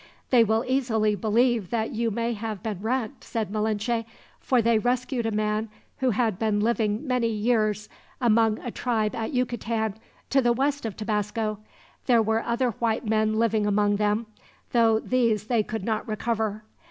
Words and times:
"They 0.31 0.43
will 0.43 0.65
easily 0.67 1.13
believe 1.13 1.69
that 1.69 1.91
you 1.91 2.09
may 2.09 2.33
have 2.33 2.63
been 2.63 2.81
wrecked," 2.81 3.23
said 3.23 3.51
Malinche; 3.51 4.03
"for 4.39 4.59
they 4.59 4.79
rescued 4.79 5.27
a 5.27 5.31
man 5.31 5.69
who 5.99 6.09
had 6.09 6.39
been 6.39 6.59
living 6.59 7.05
many 7.05 7.27
years 7.27 7.87
among 8.19 8.57
a 8.61 8.71
tribe 8.71 9.13
at 9.13 9.31
Yucatan, 9.31 9.93
to 10.31 10.41
the 10.41 10.53
west 10.53 10.87
of 10.87 10.97
Tabasco. 10.97 11.59
There 12.07 12.23
were 12.23 12.41
other 12.43 12.71
white 12.71 13.05
men 13.05 13.35
living 13.35 13.67
among 13.67 13.97
them, 13.97 14.25
though 14.71 14.99
these 14.99 15.43
they 15.45 15.61
could 15.61 15.83
not 15.83 16.07
recover. 16.07 16.63